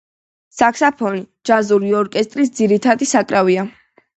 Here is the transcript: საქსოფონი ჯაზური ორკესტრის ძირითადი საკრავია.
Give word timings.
საქსოფონი 0.59 1.21
ჯაზური 1.49 1.93
ორკესტრის 1.99 2.53
ძირითადი 2.61 3.13
საკრავია. 3.15 3.71